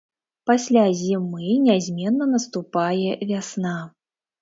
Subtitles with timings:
[0.51, 3.79] Пасля зімы нязменна наступае вясна.